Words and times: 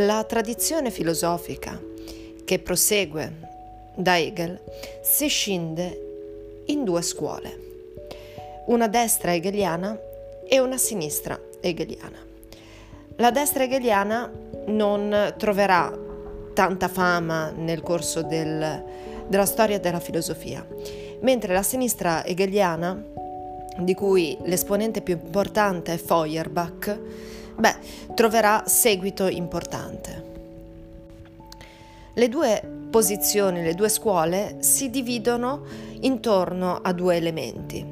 La 0.00 0.24
tradizione 0.24 0.90
filosofica 0.90 1.80
che 2.44 2.58
prosegue 2.58 3.32
da 3.94 4.18
Hegel 4.18 4.60
si 5.02 5.26
scinde 5.28 6.64
in 6.66 6.84
due 6.84 7.00
scuole, 7.00 7.58
una 8.66 8.88
destra 8.88 9.32
hegeliana 9.32 9.98
e 10.46 10.58
una 10.58 10.76
sinistra 10.76 11.40
hegeliana. 11.62 12.18
La 13.16 13.30
destra 13.30 13.62
hegeliana 13.64 14.30
non 14.66 15.32
troverà 15.38 15.98
tanta 16.52 16.88
fama 16.88 17.50
nel 17.52 17.80
corso 17.80 18.20
del, 18.20 18.84
della 19.26 19.46
storia 19.46 19.80
della 19.80 20.00
filosofia, 20.00 20.66
mentre 21.20 21.54
la 21.54 21.62
sinistra 21.62 22.22
hegeliana, 22.22 23.02
di 23.78 23.94
cui 23.94 24.36
l'esponente 24.42 25.00
più 25.00 25.14
importante 25.14 25.94
è 25.94 25.96
Feuerbach, 25.96 26.98
beh, 27.56 28.14
troverà 28.14 28.64
seguito 28.66 29.26
importante. 29.26 30.24
Le 32.14 32.28
due 32.28 32.62
posizioni, 32.90 33.62
le 33.62 33.74
due 33.74 33.88
scuole 33.88 34.56
si 34.60 34.88
dividono 34.90 35.64
intorno 36.00 36.80
a 36.82 36.92
due 36.92 37.16
elementi, 37.16 37.84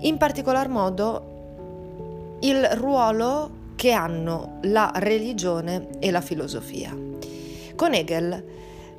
in 0.00 0.16
particolar 0.18 0.68
modo 0.68 2.36
il 2.40 2.62
ruolo 2.74 3.60
che 3.76 3.92
hanno 3.92 4.58
la 4.62 4.92
religione 4.96 5.88
e 5.98 6.10
la 6.10 6.20
filosofia. 6.20 6.96
Con 7.74 7.94
Hegel, 7.94 8.44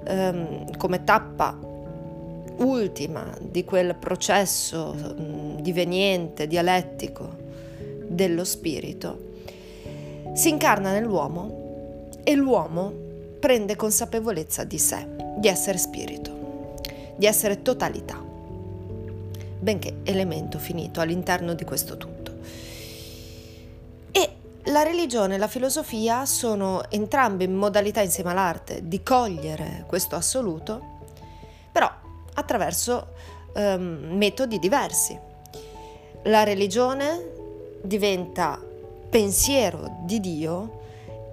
ehm, 0.03 0.77
come 0.77 1.03
tappa 1.03 1.57
ultima 2.57 3.35
di 3.39 3.63
quel 3.63 3.95
processo 3.95 4.93
mh, 4.93 5.61
diveniente, 5.61 6.47
dialettico 6.47 7.29
dello 8.07 8.43
spirito, 8.43 9.22
si 10.33 10.49
incarna 10.49 10.91
nell'uomo 10.91 12.09
e 12.23 12.33
l'uomo 12.33 12.91
prende 13.39 13.75
consapevolezza 13.75 14.63
di 14.63 14.79
sé, 14.79 15.07
di 15.37 15.47
essere 15.47 15.77
spirito, 15.77 16.75
di 17.15 17.27
essere 17.27 17.61
totalità, 17.61 18.19
benché 19.59 19.97
elemento 20.03 20.57
finito 20.57 21.01
all'interno 21.01 21.53
di 21.53 21.63
questo 21.63 21.97
tutto. 21.97 22.31
E 24.11 24.29
la 24.63 24.81
religione 24.81 25.35
e 25.35 25.37
la 25.37 25.47
filosofia 25.47 26.25
sono 26.25 26.89
entrambe 26.89 27.43
in 27.43 27.53
modalità 27.53 28.01
insieme 28.01 28.31
all'arte 28.31 28.87
di 28.87 29.03
cogliere 29.03 29.83
questo 29.87 30.15
assoluto, 30.15 30.81
però 31.71 31.91
attraverso 32.33 33.07
um, 33.53 34.15
metodi 34.15 34.57
diversi. 34.57 35.15
La 36.23 36.43
religione 36.43 37.31
diventa 37.83 38.71
pensiero 39.13 39.97
di 39.99 40.19
Dio 40.19 40.81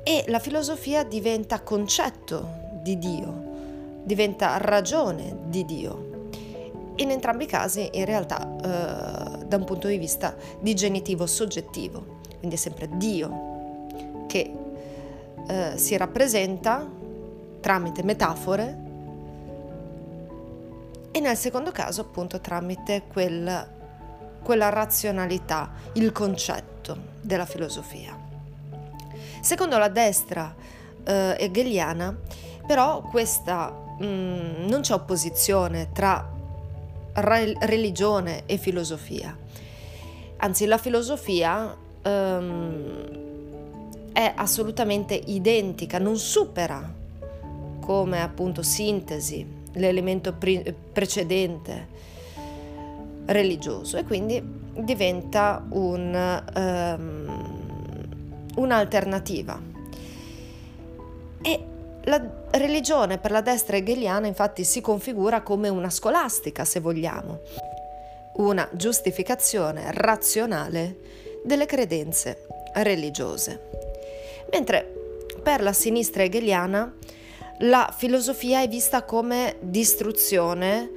e 0.03 0.25
la 0.27 0.39
filosofia 0.39 1.03
diventa 1.03 1.63
concetto 1.63 2.47
di 2.83 2.99
Dio, 2.99 4.03
diventa 4.03 4.59
ragione 4.59 5.35
di 5.47 5.65
Dio. 5.65 6.29
In 6.97 7.11
entrambi 7.11 7.45
i 7.45 7.47
casi, 7.47 7.89
in 7.93 8.05
realtà, 8.05 8.43
eh, 8.43 9.47
da 9.47 9.57
un 9.57 9.65
punto 9.65 9.89
di 9.89 9.97
vista 9.97 10.37
di 10.61 10.75
genitivo 10.75 11.27
soggettivo, 11.27 12.19
quindi 12.37 12.57
è 12.57 12.59
sempre 12.59 12.87
Dio 12.93 13.87
che 14.27 14.53
eh, 15.49 15.79
si 15.79 15.97
rappresenta 15.97 16.87
tramite 17.61 18.03
metafore 18.03 18.79
e 21.13 21.19
nel 21.19 21.37
secondo 21.39 21.73
caso 21.73 22.03
appunto 22.03 22.43
tramite 22.43 23.05
quel, 23.11 23.80
quella 24.43 24.69
razionalità, 24.69 25.71
il 25.95 26.13
concetto 26.13 26.97
della 27.21 27.47
filosofia. 27.47 28.19
Secondo 29.41 29.79
la 29.79 29.89
destra 29.89 30.55
eh, 31.05 31.37
hegeliana, 31.39 32.17
però, 32.67 33.01
questa 33.03 33.71
mh, 33.99 34.05
mm, 34.05 34.69
non 34.69 34.81
c'è 34.81 34.95
opposizione 34.95 35.91
tra 35.93 36.29
re- 37.15 37.57
religione 37.61 38.43
e 38.47 38.57
filosofia. 38.57 39.37
Anzi, 40.37 40.67
la 40.67 40.79
filosofia 40.79 41.77
ehm, 42.03 43.19
è 44.13 44.33
assolutamente 44.35 45.15
identica, 45.15 45.99
non 45.99 46.17
supera 46.17 46.99
come 47.81 48.23
appunto 48.23 48.63
sintesi 48.63 49.59
l'elemento 49.73 50.33
pre- 50.33 50.75
precedente 50.93 51.89
religioso 53.31 53.97
e 53.97 54.05
quindi 54.05 54.43
diventa 54.77 55.65
un, 55.71 56.43
um, 56.55 58.09
un'alternativa. 58.57 59.61
E 61.43 61.65
la 62.05 62.31
religione 62.53 63.19
per 63.19 63.31
la 63.31 63.41
destra 63.41 63.77
hegeliana 63.77 64.27
infatti 64.27 64.65
si 64.65 64.81
configura 64.81 65.43
come 65.43 65.69
una 65.69 65.91
scolastica, 65.91 66.65
se 66.65 66.81
vogliamo, 66.81 67.41
una 68.35 68.69
giustificazione 68.73 69.91
razionale 69.93 70.97
delle 71.45 71.67
credenze 71.67 72.47
religiose. 72.75 73.69
Mentre 74.53 74.95
per 75.43 75.63
la 75.63 75.73
sinistra 75.73 76.23
hegeliana 76.23 76.93
la 77.63 77.95
filosofia 77.97 78.63
è 78.63 78.69
vista 78.69 79.05
come 79.05 79.57
distruzione 79.61 80.91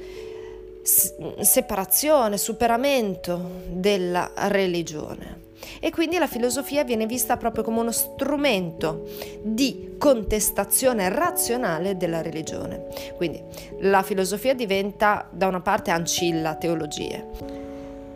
separazione, 0.83 2.37
superamento 2.37 3.61
della 3.69 4.31
religione. 4.35 5.41
E 5.79 5.91
quindi 5.91 6.17
la 6.17 6.27
filosofia 6.27 6.83
viene 6.83 7.05
vista 7.05 7.37
proprio 7.37 7.63
come 7.63 7.79
uno 7.79 7.91
strumento 7.91 9.07
di 9.41 9.95
contestazione 9.97 11.07
razionale 11.07 11.95
della 11.95 12.21
religione. 12.21 12.87
Quindi 13.15 13.41
la 13.79 14.03
filosofia 14.03 14.53
diventa 14.53 15.27
da 15.31 15.47
una 15.47 15.61
parte 15.61 15.91
ancilla 15.91 16.55
teologie, 16.55 17.25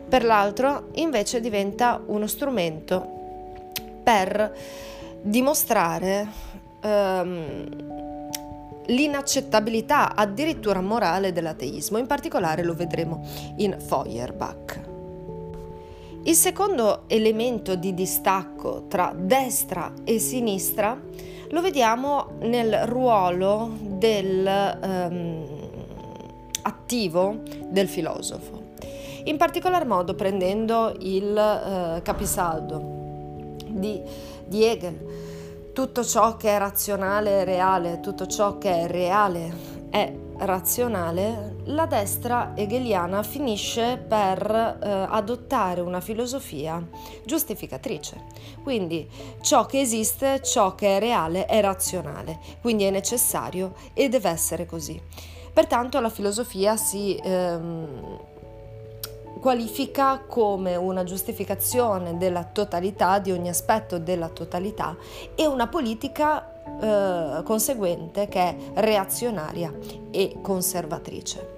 per 0.10 0.24
l'altro 0.24 0.90
invece 0.96 1.40
diventa 1.40 2.02
uno 2.06 2.28
strumento 2.28 3.16
per 4.04 4.54
dimostrare 5.22 6.28
um, 6.84 8.07
l'inaccettabilità 8.88 10.16
addirittura 10.16 10.82
morale 10.82 11.32
dell'ateismo, 11.32 11.98
in 11.98 12.08
particolare 12.08 12.64
lo 12.64 12.74
vedremo 12.74 13.26
in 13.58 13.78
Feuerbach. 13.80 14.82
Il 16.24 16.36
secondo 16.36 17.04
elemento 17.08 17.76
di 17.76 17.94
distacco 17.94 18.86
tra 18.88 19.14
destra 19.16 19.94
e 20.04 20.20
sinistra 20.20 21.00
lo 21.50 21.62
vediamo 21.62 22.32
nel 22.42 22.86
ruolo 22.86 23.72
del 23.82 24.78
um, 24.84 25.46
attivo 26.64 27.38
del 27.70 27.88
filosofo. 27.88 28.66
In 29.24 29.38
particolar 29.38 29.86
modo 29.86 30.16
prendendo 30.16 30.94
il 31.00 31.32
uh, 31.32 32.02
capisaldo 32.02 33.56
di, 33.68 34.02
di 34.46 34.66
Hegel, 34.66 34.98
tutto 35.78 36.04
ciò 36.04 36.38
che 36.38 36.56
è 36.56 36.58
razionale 36.58 37.42
è 37.42 37.46
reale, 37.46 38.00
tutto 38.00 38.26
ciò 38.26 38.58
che 38.58 38.82
è 38.82 38.88
reale 38.88 39.86
è 39.92 40.12
razionale, 40.38 41.58
la 41.66 41.86
destra 41.86 42.54
hegeliana 42.56 43.22
finisce 43.22 43.98
per 43.98 44.80
eh, 44.82 44.90
adottare 45.08 45.82
una 45.82 46.02
filosofia 46.02 46.84
giustificatrice. 47.24 48.24
Quindi 48.64 49.08
ciò 49.42 49.68
che 49.68 49.80
esiste, 49.80 50.42
ciò 50.42 50.74
che 50.74 50.98
è 50.98 51.00
reale 51.00 51.46
è 51.46 51.62
razionale, 51.62 52.40
quindi 52.60 52.86
è 52.86 52.90
necessario 52.90 53.76
e 53.94 54.10
deve 54.10 54.32
essere 54.32 54.66
così. 54.66 55.00
Pertanto 55.54 56.00
la 56.00 56.10
filosofia 56.10 56.76
si 56.76 57.16
ehm, 57.24 58.20
qualifica 59.40 60.24
come 60.28 60.76
una 60.76 61.04
giustificazione 61.04 62.18
della 62.18 62.44
totalità, 62.44 63.20
di 63.20 63.32
ogni 63.32 63.50
aspetto 63.50 64.00
della 64.00 64.30
totalità 64.30 64.96
e 65.36 65.46
una 65.46 65.68
politica 65.68 66.52
eh, 66.80 67.44
conseguente 67.44 68.28
che 68.28 68.40
è 68.40 68.56
reazionaria 68.76 69.74
e 70.12 70.38
conservatrice. 70.42 71.56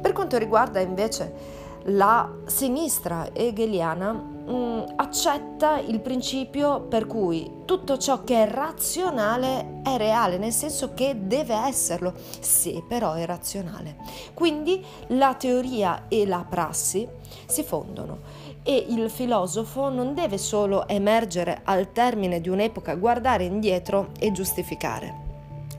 Per 0.00 0.12
quanto 0.12 0.38
riguarda 0.38 0.80
invece 0.80 1.56
la 1.84 2.30
sinistra 2.46 3.28
hegeliana 3.32 4.36
mh, 4.48 4.52
mm, 4.52 4.82
accetta 4.96 5.78
il 5.78 6.00
principio 6.00 6.80
per 6.80 7.06
cui 7.06 7.62
tutto 7.64 7.98
ciò 7.98 8.24
che 8.24 8.44
è 8.44 8.50
razionale 8.50 9.80
è 9.82 9.96
reale, 9.96 10.38
nel 10.38 10.52
senso 10.52 10.94
che 10.94 11.14
deve 11.18 11.54
esserlo, 11.54 12.14
se 12.40 12.82
però 12.88 13.12
è 13.12 13.26
razionale. 13.26 13.96
Quindi 14.34 14.84
la 15.08 15.34
teoria 15.34 16.04
e 16.08 16.26
la 16.26 16.44
prassi 16.48 17.06
si 17.46 17.62
fondono 17.62 18.46
e 18.62 18.86
il 18.88 19.10
filosofo 19.10 19.88
non 19.88 20.14
deve 20.14 20.38
solo 20.38 20.88
emergere 20.88 21.60
al 21.64 21.92
termine 21.92 22.40
di 22.40 22.48
un'epoca, 22.48 22.94
guardare 22.94 23.44
indietro 23.44 24.08
e 24.18 24.32
giustificare. 24.32 25.26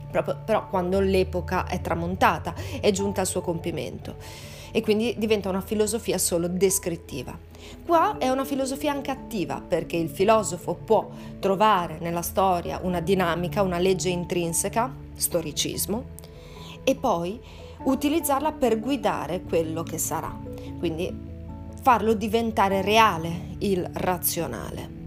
Proprio, 0.09 0.39
però 0.43 0.67
quando 0.67 0.99
l'epoca 0.99 1.67
è 1.67 1.81
tramontata, 1.81 2.55
è 2.79 2.89
giunta 2.91 3.21
al 3.21 3.27
suo 3.27 3.41
compimento 3.41 4.15
e 4.71 4.81
quindi 4.81 5.15
diventa 5.17 5.49
una 5.49 5.61
filosofia 5.61 6.17
solo 6.17 6.47
descrittiva. 6.47 7.37
Qua 7.85 8.17
è 8.17 8.29
una 8.29 8.45
filosofia 8.45 8.91
anche 8.91 9.11
attiva 9.11 9.61
perché 9.65 9.97
il 9.97 10.09
filosofo 10.09 10.75
può 10.75 11.09
trovare 11.39 11.97
nella 11.99 12.21
storia 12.21 12.79
una 12.83 12.99
dinamica, 12.99 13.61
una 13.61 13.79
legge 13.79 14.09
intrinseca, 14.09 14.93
storicismo, 15.15 16.17
e 16.83 16.95
poi 16.95 17.39
utilizzarla 17.83 18.51
per 18.51 18.79
guidare 18.79 19.41
quello 19.41 19.83
che 19.83 19.97
sarà. 19.97 20.37
Quindi 20.77 21.27
farlo 21.81 22.13
diventare 22.13 22.81
reale 22.81 23.55
il 23.59 23.87
razionale 23.93 24.97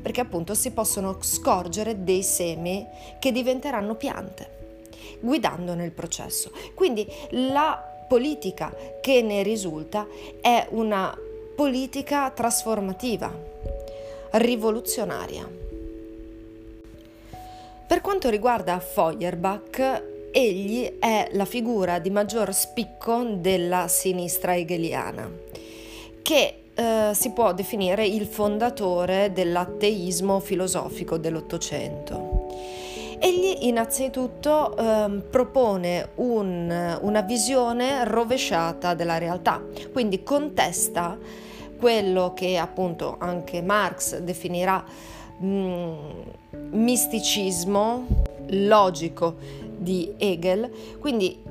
perché 0.00 0.20
appunto 0.20 0.54
si 0.54 0.70
possono 0.70 1.18
scorgere 1.20 2.02
dei 2.02 2.22
semi 2.22 2.86
che 3.18 3.32
diventeranno 3.32 3.94
piante, 3.94 4.78
guidando 5.20 5.74
nel 5.74 5.90
processo. 5.90 6.50
Quindi 6.74 7.06
la 7.30 7.97
politica 8.08 8.74
che 9.00 9.22
ne 9.22 9.42
risulta 9.42 10.06
è 10.40 10.66
una 10.70 11.16
politica 11.54 12.30
trasformativa, 12.30 13.32
rivoluzionaria. 14.32 15.48
Per 17.86 18.00
quanto 18.00 18.28
riguarda 18.28 18.78
Feuerbach, 18.80 20.02
egli 20.30 20.98
è 20.98 21.28
la 21.32 21.44
figura 21.44 21.98
di 21.98 22.10
maggior 22.10 22.52
spicco 22.52 23.24
della 23.24 23.88
sinistra 23.88 24.56
hegeliana, 24.56 25.30
che 26.22 26.54
eh, 26.74 27.10
si 27.12 27.32
può 27.32 27.52
definire 27.52 28.06
il 28.06 28.26
fondatore 28.26 29.32
dell'atteismo 29.32 30.38
filosofico 30.38 31.16
dell'Ottocento. 31.16 32.46
Egli 33.20 33.66
innanzitutto 33.66 34.76
eh, 34.76 35.22
propone 35.28 36.10
un, 36.16 36.98
una 37.00 37.20
visione 37.22 38.04
rovesciata 38.04 38.94
della 38.94 39.18
realtà, 39.18 39.60
quindi 39.92 40.22
contesta 40.22 41.18
quello 41.78 42.32
che 42.34 42.56
appunto 42.58 43.16
anche 43.18 43.60
Marx 43.62 44.18
definirà 44.18 44.84
mh, 45.38 45.46
mm, 45.46 45.96
misticismo 46.70 48.06
logico 48.50 49.36
di 49.76 50.14
Hegel, 50.16 50.70
quindi 50.98 51.42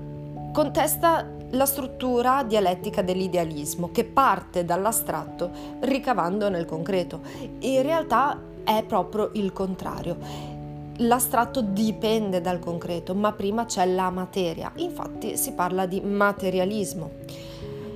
contesta 0.53 1.25
la 1.51 1.65
struttura 1.65 2.43
dialettica 2.43 3.01
dell'idealismo 3.01 3.91
che 3.91 4.03
parte 4.03 4.65
dall'astratto 4.65 5.49
ricavando 5.81 6.49
nel 6.49 6.65
concreto. 6.65 7.21
In 7.59 7.81
realtà 7.81 8.39
è 8.63 8.83
proprio 8.83 9.31
il 9.33 9.53
contrario. 9.53 10.56
L'astratto 11.01 11.61
dipende 11.61 12.41
dal 12.41 12.59
concreto, 12.59 13.13
ma 13.13 13.31
prima 13.31 13.65
c'è 13.65 13.85
la 13.85 14.09
materia. 14.09 14.71
Infatti 14.75 15.37
si 15.37 15.53
parla 15.53 15.85
di 15.85 16.01
materialismo. 16.01 17.11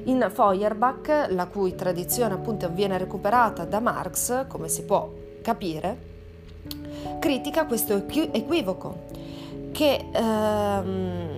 In 0.05 0.29
Feuerbach, 0.31 1.27
la 1.29 1.47
cui 1.47 1.75
tradizione 1.75 2.35
appunto 2.35 2.69
viene 2.69 2.97
recuperata 2.97 3.65
da 3.65 3.79
Marx, 3.79 4.47
come 4.47 4.67
si 4.67 4.83
può 4.83 5.11
capire, 5.41 6.09
critica 7.19 7.65
questo 7.65 7.95
equivoco 7.95 9.09
che 9.71 10.05
ehm, 10.11 11.30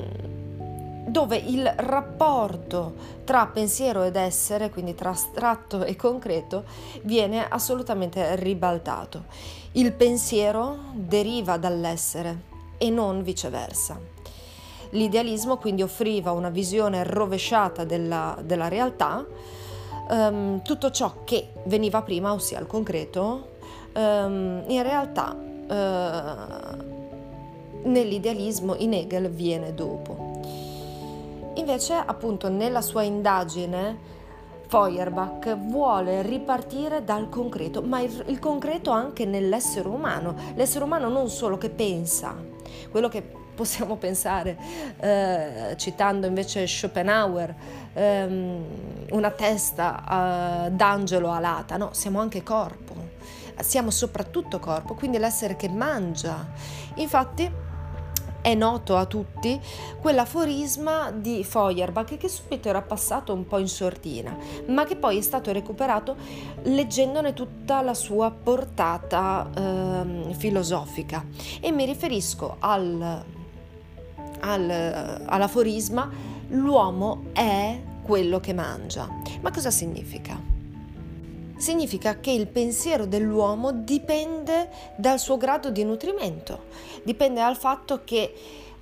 dove 1.14 1.38
il 1.38 1.72
rapporto 1.78 2.96
tra 3.24 3.46
pensiero 3.46 4.02
ed 4.02 4.16
essere, 4.16 4.72
quindi 4.72 4.96
tra 4.96 5.12
astratto 5.12 5.84
e 5.84 5.96
concreto, 5.96 6.64
viene 7.04 7.48
assolutamente 7.48 8.36
ribaltato. 8.36 9.26
Il 9.74 9.94
pensiero 9.94 10.76
deriva 10.94 11.58
dall'essere 11.58 12.42
e 12.80 12.90
non 12.90 13.22
viceversa. 13.22 14.00
L'idealismo 14.90 15.58
quindi 15.58 15.84
offriva 15.84 16.32
una 16.32 16.50
visione 16.50 17.04
rovesciata 17.04 17.84
della, 17.84 18.36
della 18.44 18.68
realtà, 18.68 19.24
um, 20.10 20.64
tutto 20.64 20.90
ciò 20.90 21.18
che 21.24 21.50
veniva 21.66 22.02
prima, 22.02 22.34
ossia 22.34 22.60
il 22.60 22.66
concreto, 22.66 23.52
um, 23.94 24.64
in 24.66 24.82
realtà 24.82 25.36
uh, 25.36 25.68
nell'idealismo 27.88 28.74
in 28.78 28.94
Hegel 28.94 29.30
viene 29.30 29.76
dopo. 29.76 30.33
Invece, 31.56 31.94
appunto, 31.94 32.50
nella 32.50 32.82
sua 32.82 33.04
indagine 33.04 34.12
Feuerbach 34.68 35.56
vuole 35.56 36.24
ripartire 36.24 37.04
dal 37.04 37.30
concreto, 37.30 37.84
ma 37.84 38.00
il, 38.00 38.24
il, 38.28 38.40
concreto 38.40 38.90
anche 38.90 39.24
nell'essere 39.26 39.88
umano, 39.88 40.36
l'essere 40.56 40.84
umano 40.84 41.10
non 41.10 41.30
solo 41.30 41.60
che 41.60 41.70
pensa, 41.70 42.36
quello 42.90 43.08
che 43.08 43.22
possiamo 43.54 43.98
pensare, 43.98 44.58
eh, 45.00 45.76
citando 45.78 46.26
invece 46.26 46.66
Schopenhauer, 46.66 47.54
ehm, 47.94 48.66
una 49.12 49.30
testa 49.30 50.66
eh, 50.66 50.72
d'angelo 50.72 51.32
alata, 51.32 51.78
no, 51.78 51.90
siamo 51.94 52.20
anche 52.20 52.42
corpo, 52.42 52.96
siamo 53.60 53.92
soprattutto 53.92 54.58
corpo, 54.58 54.96
quindi 54.96 55.20
l'essere 55.20 55.56
che 55.56 55.70
mangia. 55.70 56.48
Infatti, 56.96 57.50
è 58.44 58.56
noto 58.56 58.98
a 58.98 59.06
tutti 59.06 59.58
quell'aforisma 60.02 61.12
di 61.12 61.46
Feuerbach 61.46 62.18
che 62.18 62.28
subito 62.28 62.68
era 62.68 62.82
passato 62.82 63.34
un 63.34 63.48
po' 63.48 63.58
in 63.58 63.70
sordina, 63.70 64.36
ma 64.68 64.84
che 64.84 64.98
poi 64.98 65.18
è 65.18 65.22
stato 65.22 65.54
recuperato 65.54 66.18
leggendone 66.64 67.34
tutta 67.34 67.82
la 67.82 67.94
sua 67.94 68.32
portata 68.32 69.50
eh, 69.56 70.34
filosofica. 70.34 71.26
E 71.62 71.72
mi 71.72 71.86
riferisco 71.86 72.58
al, 72.60 73.24
al, 74.42 75.22
all'aforisma 75.26 76.10
l'uomo 76.50 77.28
è 77.32 77.82
quello 78.04 78.42
che 78.42 78.54
mangia. 78.54 79.08
Ma 79.40 79.52
cosa 79.52 79.72
significa? 79.72 80.53
Significa 81.64 82.20
che 82.20 82.32
il 82.32 82.48
pensiero 82.48 83.06
dell'uomo 83.06 83.72
dipende 83.72 84.70
dal 84.98 85.18
suo 85.18 85.38
grado 85.38 85.70
di 85.72 85.86
nutrimento, 85.86 86.66
dipende 87.04 87.40
dal 87.40 87.56
fatto 87.56 88.02
che 88.04 88.34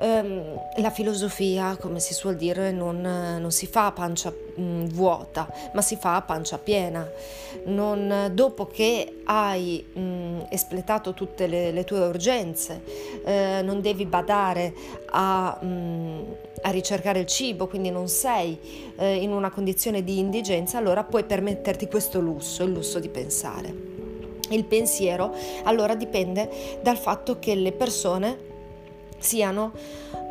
la 0.03 0.89
filosofia, 0.89 1.77
come 1.79 1.99
si 1.99 2.15
suol 2.15 2.35
dire, 2.35 2.71
non, 2.71 3.01
non 3.01 3.51
si 3.51 3.67
fa 3.67 3.85
a 3.85 3.91
pancia 3.91 4.31
mh, 4.31 4.61
mm, 4.61 4.85
vuota, 4.85 5.47
ma 5.73 5.81
si 5.81 5.95
fa 5.95 6.15
a 6.15 6.21
pancia 6.21 6.57
piena. 6.57 7.07
Non, 7.65 8.31
dopo 8.33 8.65
che 8.65 9.21
hai 9.25 9.85
mh, 9.93 9.99
mm, 9.99 10.39
espletato 10.49 11.13
tutte 11.13 11.45
le, 11.45 11.71
le 11.71 11.83
tue 11.83 11.99
urgenze, 11.99 12.81
eh, 13.23 13.61
non 13.63 13.81
devi 13.81 14.05
badare 14.05 14.73
a, 15.11 15.59
mh, 15.61 15.65
mm, 15.67 16.19
a, 16.63 16.71
ricercare 16.71 17.19
il 17.19 17.27
cibo, 17.27 17.67
quindi 17.67 17.91
non 17.91 18.07
sei 18.07 18.57
eh, 18.97 19.15
in 19.17 19.31
una 19.31 19.51
condizione 19.51 20.03
di 20.03 20.17
indigenza, 20.17 20.79
allora 20.79 21.03
puoi 21.03 21.25
permetterti 21.25 21.87
questo 21.87 22.19
lusso, 22.19 22.63
il 22.63 22.71
lusso 22.71 22.99
di 22.99 23.09
pensare. 23.09 23.89
Il 24.49 24.65
pensiero 24.65 25.33
allora 25.63 25.95
dipende 25.95 26.79
dal 26.81 26.97
fatto 26.97 27.39
che 27.39 27.55
le 27.55 27.71
persone 27.71 28.49
siano 29.21 29.71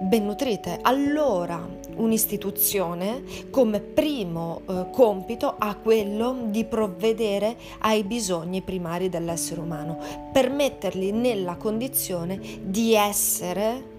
ben 0.00 0.26
nutrite. 0.26 0.78
Allora 0.82 1.66
un'istituzione 1.96 3.22
come 3.50 3.80
primo 3.80 4.62
eh, 4.66 4.86
compito 4.90 5.54
ha 5.58 5.74
quello 5.76 6.36
di 6.46 6.64
provvedere 6.64 7.56
ai 7.80 8.04
bisogni 8.04 8.62
primari 8.62 9.08
dell'essere 9.08 9.60
umano, 9.60 9.98
per 10.32 10.50
metterli 10.50 11.12
nella 11.12 11.56
condizione 11.56 12.38
di 12.62 12.94
essere 12.94 13.98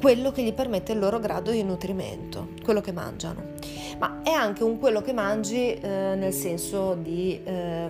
quello 0.00 0.32
che 0.32 0.42
gli 0.42 0.52
permette 0.52 0.92
il 0.92 0.98
loro 0.98 1.20
grado 1.20 1.52
di 1.52 1.62
nutrimento, 1.62 2.48
quello 2.64 2.80
che 2.80 2.90
mangiano. 2.90 3.50
Ma 3.98 4.20
è 4.24 4.30
anche 4.30 4.64
un 4.64 4.78
quello 4.80 5.00
che 5.00 5.12
mangi 5.12 5.74
eh, 5.74 6.14
nel 6.16 6.32
senso 6.32 6.94
di 7.00 7.40
eh, 7.44 7.88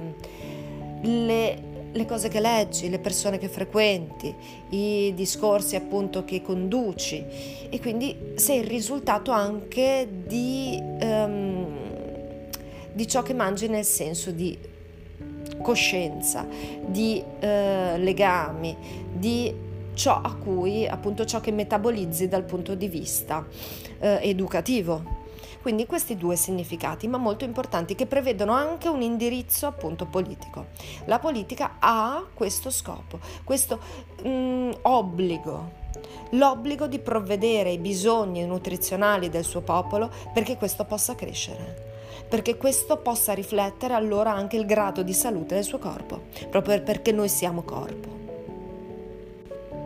le 1.01 1.72
le 1.93 2.07
cose 2.07 2.29
che 2.29 2.41
leggi, 2.41 2.89
le 2.89 2.99
persone 2.99 3.39
che 3.39 3.49
frequenti, 3.49 4.35
i 4.71 5.13
discorsi 5.15 5.77
appunto 5.77 6.25
che 6.25 6.43
conduci 6.43 7.25
e 7.69 7.81
quindi 7.81 8.17
sei 8.37 8.61
il 8.61 8.67
risultato 8.67 9.31
anche 9.31 10.09
di, 10.27 10.79
um, 10.81 11.67
di 12.93 13.07
ciò 13.07 13.23
che 13.23 13.35
mangi 13.35 13.69
nel 13.69 13.85
senso 13.85 14.31
di 14.31 14.57
coscienza, 15.61 16.47
di 16.87 17.23
uh, 17.23 17.47
legami, 17.99 18.77
di 19.13 19.71
ciò 19.95 20.21
a 20.23 20.35
cui 20.35 20.87
appunto 20.87 21.25
ciò 21.27 21.41
che 21.41 21.53
metabolizzi 21.53 22.27
dal 22.29 22.45
punto 22.45 22.75
di 22.75 22.89
vista 22.89 23.39
uh, 23.39 23.47
educativo. 24.21 25.21
Quindi 25.63 25.87
questi 25.87 26.17
due 26.17 26.37
significati, 26.37 27.09
ma 27.09 27.17
molto 27.17 27.45
importanti, 27.45 27.95
che 27.95 28.07
prevedono 28.07 28.53
anche 28.53 28.89
un 28.89 29.01
indirizzo 29.01 29.67
appunto 29.67 30.07
politico. 30.07 30.67
La 31.07 31.19
politica 31.19 31.77
ha 31.79 32.25
questo 32.35 32.69
scopo, 32.71 33.21
questo 33.45 33.79
mh, 34.23 34.29
mm, 34.29 34.71
obbligo 34.83 35.81
l'obbligo 36.31 36.87
di 36.87 36.99
provvedere 36.99 37.69
ai 37.69 37.79
bisogni 37.79 38.45
nutrizionali 38.47 39.29
del 39.29 39.45
suo 39.45 39.61
popolo 39.61 40.11
perché 40.33 40.57
questo 40.57 40.85
possa 40.87 41.15
crescere 41.15 41.91
perché 42.33 42.57
questo 42.57 42.97
possa 42.97 43.35
riflettere 43.35 43.93
allora 43.93 44.33
anche 44.33 44.57
il 44.57 44.65
grado 44.65 45.03
di 45.03 45.13
salute 45.13 45.55
del 45.55 45.65
suo 45.65 45.77
corpo, 45.77 46.23
proprio 46.49 46.81
perché 46.81 47.13
noi 47.13 47.29
siamo 47.29 47.61
corpo. 47.61 48.09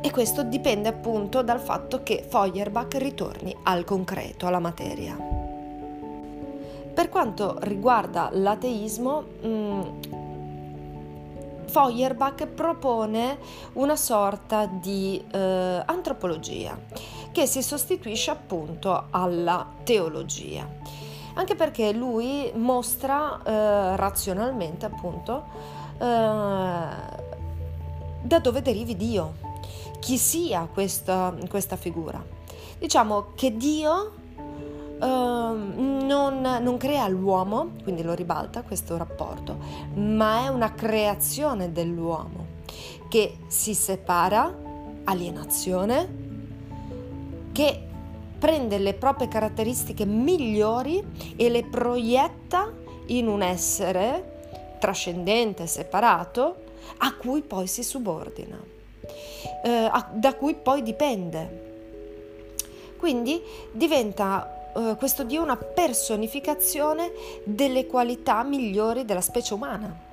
E 0.00 0.10
questo 0.12 0.44
dipende 0.44 0.88
appunto 0.88 1.42
dal 1.42 1.58
fatto 1.58 2.04
che 2.04 2.24
Feuerbach 2.28 2.94
ritorni 2.98 3.52
al 3.64 3.82
concreto, 3.82 4.46
alla 4.46 4.60
materia. 4.60 5.35
Per 6.96 7.10
quanto 7.10 7.58
riguarda 7.60 8.30
l'ateismo, 8.32 9.22
mm, 9.44 9.80
Feuerbach 11.66 12.46
propone 12.46 13.36
una 13.74 13.96
sorta 13.96 14.64
di 14.64 15.22
eh, 15.30 15.82
antropologia 15.84 16.74
che 17.32 17.44
si 17.44 17.62
sostituisce 17.62 18.30
appunto 18.30 19.08
alla 19.10 19.74
teologia. 19.84 20.66
Anche 21.34 21.54
perché 21.54 21.92
lui 21.92 22.50
mostra 22.54 23.42
eh, 23.44 23.96
razionalmente 23.96 24.86
appunto 24.86 25.44
eh, 25.98 26.02
da 28.22 28.38
dove 28.40 28.62
derivi 28.62 28.96
Dio, 28.96 29.34
chi 30.00 30.16
sia 30.16 30.66
questa, 30.72 31.34
questa 31.50 31.76
figura. 31.76 32.24
Diciamo 32.78 33.32
che 33.34 33.54
Dio 33.54 34.24
uh, 34.98 35.04
non, 35.04 36.40
non, 36.40 36.76
crea 36.76 37.08
l'uomo, 37.08 37.72
quindi 37.82 38.02
lo 38.02 38.14
ribalta 38.14 38.62
questo 38.62 38.96
rapporto, 38.96 39.58
ma 39.94 40.44
è 40.44 40.48
una 40.48 40.72
creazione 40.74 41.72
dell'uomo 41.72 42.54
che 43.08 43.38
si 43.46 43.74
separa, 43.74 44.54
alienazione, 45.04 46.24
che 47.52 47.80
prende 48.38 48.78
le 48.78 48.94
proprie 48.94 49.28
caratteristiche 49.28 50.04
migliori 50.04 51.02
e 51.36 51.48
le 51.48 51.64
proietta 51.64 52.72
in 53.06 53.28
un 53.28 53.42
essere 53.42 54.34
trascendente, 54.78 55.66
separato, 55.66 56.64
a 56.98 57.14
cui 57.14 57.42
poi 57.42 57.66
si 57.66 57.82
subordina, 57.82 58.58
eh, 59.64 59.70
a, 59.70 60.10
da 60.12 60.34
cui 60.34 60.54
poi 60.54 60.82
dipende. 60.82 61.64
Quindi 62.96 63.42
diventa 63.72 64.55
eh, 64.76 64.96
questo 64.96 65.24
Dio 65.24 65.42
una 65.42 65.56
personificazione 65.56 67.12
delle 67.44 67.86
qualità 67.86 68.42
migliori 68.42 69.04
della 69.04 69.20
specie 69.20 69.54
umana. 69.54 70.04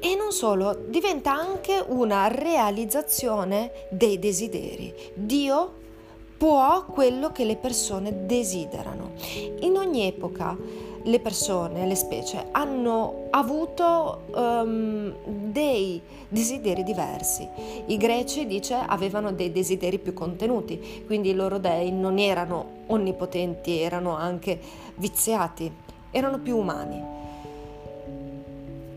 E 0.00 0.14
non 0.14 0.32
solo, 0.32 0.84
diventa 0.86 1.32
anche 1.32 1.84
una 1.86 2.28
realizzazione 2.28 3.88
dei 3.90 4.18
desideri. 4.18 4.94
Dio 5.14 5.74
può 6.38 6.84
quello 6.84 7.32
che 7.32 7.44
le 7.44 7.56
persone 7.56 8.26
desiderano. 8.26 9.10
In 9.60 9.76
ogni 9.76 10.06
epoca 10.06 10.56
le 11.08 11.20
persone, 11.20 11.86
le 11.86 11.94
specie, 11.94 12.48
hanno 12.50 13.28
avuto 13.30 14.24
um, 14.34 15.14
dei 15.24 16.00
desideri 16.28 16.82
diversi. 16.82 17.48
I 17.86 17.96
greci, 17.96 18.46
dice, 18.46 18.74
avevano 18.74 19.32
dei 19.32 19.50
desideri 19.50 19.98
più 19.98 20.12
contenuti, 20.12 21.02
quindi 21.06 21.30
i 21.30 21.34
loro 21.34 21.58
dei 21.58 21.90
non 21.90 22.18
erano 22.18 22.84
onnipotenti, 22.86 23.80
erano 23.80 24.16
anche 24.16 24.60
viziati, 24.96 25.72
erano 26.10 26.38
più 26.40 26.58
umani. 26.58 27.02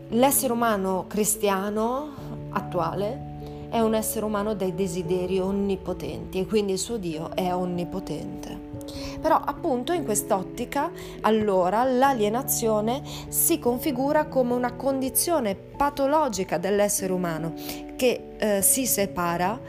L'essere 0.08 0.52
umano 0.52 1.06
cristiano 1.08 2.10
attuale 2.50 3.30
è 3.70 3.80
un 3.80 3.94
essere 3.94 4.26
umano 4.26 4.54
dai 4.54 4.74
desideri 4.74 5.38
onnipotenti 5.38 6.40
e 6.40 6.46
quindi 6.46 6.72
il 6.72 6.78
suo 6.78 6.98
Dio 6.98 7.34
è 7.34 7.54
onnipotente. 7.54 8.81
Però 9.22 9.36
appunto 9.36 9.92
in 9.92 10.04
quest'ottica 10.04 10.90
allora 11.20 11.84
l'alienazione 11.84 13.02
si 13.28 13.60
configura 13.60 14.26
come 14.26 14.52
una 14.52 14.72
condizione 14.72 15.54
patologica 15.54 16.58
dell'essere 16.58 17.12
umano 17.12 17.54
che 17.94 18.30
eh, 18.36 18.62
si 18.62 18.84
separa 18.84 19.60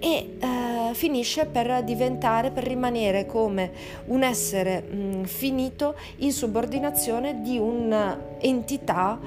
e 0.00 0.36
eh, 0.38 0.90
finisce 0.92 1.46
per 1.46 1.84
diventare, 1.84 2.50
per 2.50 2.64
rimanere 2.64 3.26
come 3.26 3.70
un 4.06 4.22
essere 4.22 4.82
mh, 4.82 4.96
mm, 4.96 5.22
finito 5.22 5.94
in 6.16 6.32
subordinazione 6.32 7.40
di 7.40 7.56
un'entità 7.56 9.18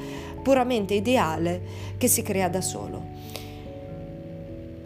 puramente 0.44 0.94
ideale 0.94 1.62
che 1.98 2.08
si 2.08 2.22
crea 2.22 2.50
da 2.50 2.62
solo 2.62 3.16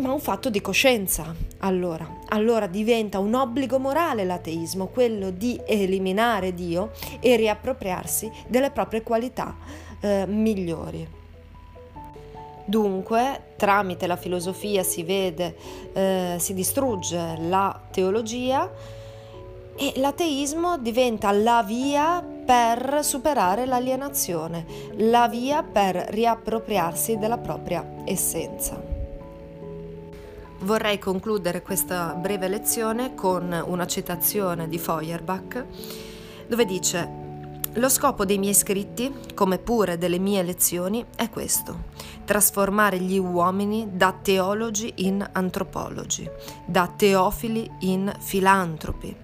ma 0.02 0.12
un 0.12 0.20
fatto 0.20 0.50
di 0.50 0.60
coscienza. 0.60 1.34
Allora, 1.60 2.20
allora 2.30 2.68
diventa 2.68 3.20
un 3.20 3.36
obbligo 3.36 3.80
morale 3.80 4.26
l'ateismo, 4.26 4.88
quello 4.88 5.30
di 5.30 5.60
eliminare 5.66 6.54
Dio 6.54 6.92
e 7.20 7.36
riappropriarsi 7.36 8.30
delle 8.48 8.72
proprie 8.72 9.04
qualità 9.04 9.56
eh, 10.02 10.26
migliori. 10.28 11.20
Dunque, 12.66 13.54
tramite 13.58 14.08
la 14.08 14.16
filosofia 14.16 14.84
si 14.84 15.04
vede, 15.04 15.56
eh, 15.94 16.36
si 16.40 16.54
distrugge 16.54 17.38
la 17.40 17.80
teologia 17.92 18.70
e 19.76 19.94
l'ateismo 19.98 20.78
diventa 20.78 21.32
la 21.32 21.64
via 21.64 22.24
per 22.24 23.00
superare 23.02 23.66
l'alienazione, 23.66 24.66
la 24.98 25.28
via 25.28 25.64
per 25.64 25.96
riappropriarsi 25.96 27.18
della 27.18 27.38
propria 27.38 27.86
essenza. 28.06 28.91
Vorrei 30.64 31.00
concludere 31.00 31.64
questa 31.64 32.14
breve 32.14 32.48
lezione 32.48 33.16
con 33.16 33.52
una 33.66 33.88
citazione 33.88 34.68
di 34.68 34.78
Feuerbach 34.78 35.66
dove 36.48 36.66
dice 36.66 37.20
lo 37.74 37.90
scopo 37.90 38.26
dei 38.26 38.38
miei 38.38 38.54
scritti, 38.54 39.12
come 39.34 39.58
pure 39.58 39.98
delle 39.98 40.20
mie 40.20 40.44
lezioni, 40.44 41.04
è 41.16 41.30
questo, 41.30 41.86
trasformare 42.26 43.00
gli 43.00 43.18
uomini 43.18 43.88
da 43.94 44.12
teologi 44.12 44.92
in 44.98 45.26
antropologi, 45.32 46.30
da 46.66 46.92
teofili 46.94 47.70
in 47.80 48.14
filantropi, 48.20 49.16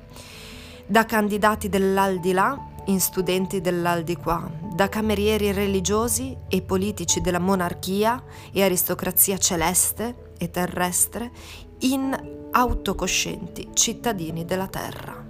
da 0.86 1.06
candidati 1.06 1.68
dell'aldilà 1.68 2.58
in 2.86 3.02
studenti 3.02 3.60
dell'aldilà, 3.60 4.50
da 4.74 4.88
camerieri 4.88 5.52
religiosi 5.52 6.36
e 6.48 6.62
politici 6.62 7.20
della 7.20 7.40
monarchia 7.40 8.24
e 8.54 8.64
aristocrazia 8.64 9.38
celeste 9.38 10.27
e 10.38 10.50
terrestre 10.50 11.32
in 11.80 12.50
autocoscienti 12.52 13.70
cittadini 13.74 14.46
della 14.46 14.68
terra. 14.68 15.27